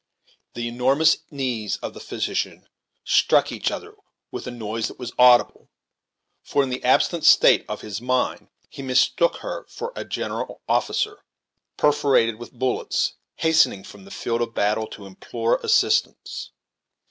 [0.55, 2.67] The enormous knees of the physician
[3.03, 3.93] struck each other
[4.31, 5.69] with a noise that was audible;
[6.41, 11.23] for, in the absent state of his mind, he mistook her for a general officer,
[11.77, 16.49] perforated with bullets, hastening from the field of battle to implore assistance.